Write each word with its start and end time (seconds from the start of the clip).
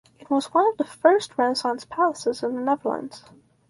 It 0.19 0.31
was 0.31 0.51
one 0.51 0.67
of 0.67 0.77
the 0.77 0.83
first 0.83 1.37
Renaissance 1.37 1.85
palaces 1.85 2.41
in 2.41 2.55
the 2.55 2.61
Netherlands. 2.61 3.23